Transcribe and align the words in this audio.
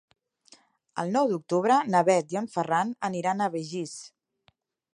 El 1.03 1.11
nou 1.17 1.27
d'octubre 1.31 1.77
na 1.95 2.01
Bet 2.07 2.33
i 2.35 2.39
en 2.43 2.47
Ferran 2.55 2.95
aniran 3.11 3.45
a 3.45 3.51
Begís. 3.57 3.95